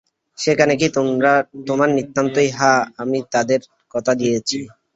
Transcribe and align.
সেখানে 0.37 0.73
কি 0.75 0.87
তোমার 1.67 1.89
নিতান্তই– 1.97 2.55
হাঁ, 2.57 2.79
আমি 2.97 3.17
তাদের 3.33 3.59
কথা 3.93 4.11
দিয়াছি। 4.15 4.57